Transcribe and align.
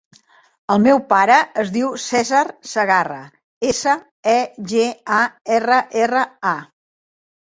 El 0.75 0.79
meu 0.83 0.99
pare 1.09 1.33
es 1.63 1.67
diu 1.73 1.91
Cèsar 2.03 2.39
Segarra: 2.69 3.17
essa, 3.73 3.93
e, 4.31 4.33
ge, 4.73 4.87
a, 5.19 5.21
erra, 5.59 5.79
erra, 6.05 6.25
a. 6.53 6.55